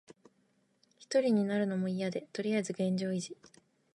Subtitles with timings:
[0.97, 3.37] ひとりになるのもいやで、とりあえず現状維持。